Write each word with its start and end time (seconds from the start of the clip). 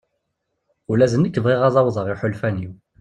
Ula 0.91 1.11
d 1.11 1.13
nekk 1.17 1.35
bɣiɣ 1.43 1.61
ad 1.63 1.75
awḍeɣ 1.81 2.05
iḥulfan-iw. 2.13 2.73